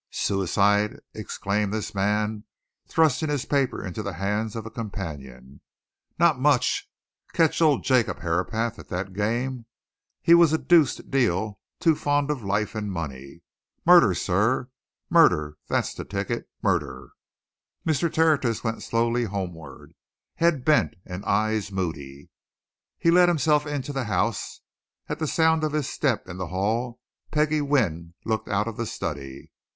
"Suicide?" 0.09 0.99
exclaimed 1.13 1.71
this 1.71 1.93
man, 1.93 2.43
thrusting 2.87 3.29
his 3.29 3.45
paper 3.45 3.85
into 3.85 4.01
the 4.01 4.13
hands 4.13 4.55
of 4.55 4.65
a 4.65 4.71
companion. 4.71 5.61
"Not 6.17 6.39
much! 6.39 6.89
Catch 7.33 7.61
old 7.61 7.83
Jacob 7.83 8.17
Herapath 8.21 8.79
at 8.79 8.87
that 8.89 9.13
game 9.13 9.67
he 10.19 10.33
was 10.33 10.53
a 10.53 10.57
deuced 10.57 11.11
deal 11.11 11.59
too 11.79 11.93
fond 11.95 12.31
of 12.31 12.43
life 12.43 12.73
and 12.73 12.91
money! 12.91 13.43
Murder, 13.85 14.15
sir 14.15 14.71
murder! 15.07 15.59
that's 15.67 15.93
the 15.93 16.03
ticket 16.03 16.49
murder!" 16.63 17.11
Mr. 17.85 18.11
Tertius 18.11 18.63
went 18.63 18.81
slowly 18.81 19.25
homeward, 19.25 19.93
head 20.37 20.65
bent 20.65 20.95
and 21.05 21.23
eyes 21.25 21.71
moody. 21.71 22.31
He 22.97 23.11
let 23.11 23.29
himself 23.29 23.67
into 23.67 23.93
the 23.93 24.05
house; 24.05 24.61
at 25.07 25.19
the 25.19 25.27
sound 25.27 25.63
of 25.63 25.73
his 25.73 25.87
step 25.87 26.27
in 26.27 26.37
the 26.37 26.47
hall 26.47 26.99
Peggie 27.29 27.61
Wynne 27.61 28.15
looked 28.25 28.47
out 28.49 28.67
of 28.67 28.77
the 28.77 28.87
study. 28.87 29.51